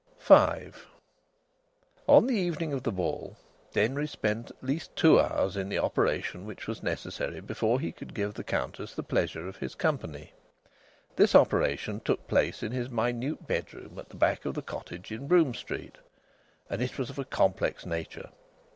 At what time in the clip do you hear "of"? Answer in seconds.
2.73-2.81, 9.47-9.57, 14.45-14.55, 17.11-17.19